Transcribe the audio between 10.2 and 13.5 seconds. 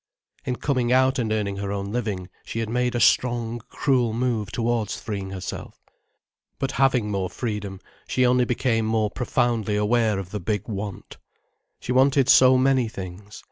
the big want. She wanted so many things.